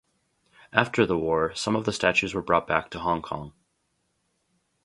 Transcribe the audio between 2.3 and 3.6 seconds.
were brought back to Hong Kong.